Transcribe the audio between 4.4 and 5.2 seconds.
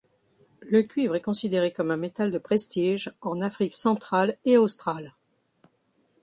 et australe.